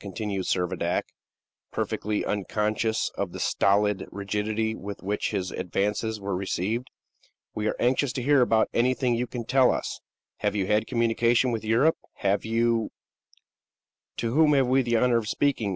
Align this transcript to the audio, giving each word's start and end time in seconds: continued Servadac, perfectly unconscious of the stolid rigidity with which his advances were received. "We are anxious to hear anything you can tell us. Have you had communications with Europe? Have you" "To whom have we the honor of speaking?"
continued 0.01 0.43
Servadac, 0.45 1.03
perfectly 1.71 2.25
unconscious 2.25 3.11
of 3.15 3.31
the 3.33 3.39
stolid 3.39 4.07
rigidity 4.11 4.73
with 4.75 5.03
which 5.03 5.29
his 5.29 5.51
advances 5.51 6.19
were 6.19 6.35
received. 6.35 6.87
"We 7.53 7.67
are 7.67 7.75
anxious 7.79 8.11
to 8.13 8.23
hear 8.23 8.43
anything 8.73 9.13
you 9.13 9.27
can 9.27 9.45
tell 9.45 9.71
us. 9.71 9.99
Have 10.37 10.55
you 10.55 10.65
had 10.65 10.87
communications 10.87 11.53
with 11.53 11.63
Europe? 11.63 11.97
Have 12.15 12.43
you" 12.43 12.89
"To 14.17 14.33
whom 14.33 14.53
have 14.53 14.65
we 14.65 14.81
the 14.81 14.95
honor 14.97 15.17
of 15.17 15.27
speaking?" 15.29 15.69